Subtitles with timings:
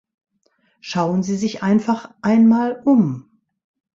[0.79, 3.29] Schauen Sie sich einfach einmal um.